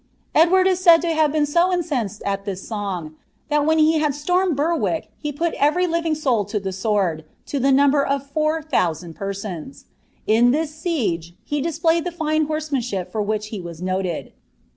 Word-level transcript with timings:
Edwan) 0.33 0.61
In 0.65 1.45
incensed 1.75 2.23
at 2.25 2.43
this 2.43 2.67
song, 2.67 3.17
ihal 3.51 3.63
when 3.67 3.77
iie 3.77 3.99
bod 4.01 4.13
slonneil 4.13 4.55
Btmriek 4.55 5.09
he 5.19 5.31
puc 5.31 5.55
everr 5.59 5.87
living 5.87 6.15
soul 6.15 6.43
to 6.45 6.59
the 6.59 6.71
sword, 6.71 7.23
to 7.45 7.59
the 7.59 7.71
number 7.71 8.03
of 8.03 8.25
four 8.25 8.63
thonssnd 8.63 9.13
persons, 9.13 9.85
in 10.25 10.49
this 10.49 10.73
siege 10.73 11.35
he 11.43 11.61
tUspIayed 11.61 12.03
the 12.03 12.11
fine 12.11 12.45
horsemanship 12.45 13.11
for 13.11 13.21
which 13.21 13.49
he 13.49 13.61
was 13.61 13.79
noted. 13.79 14.33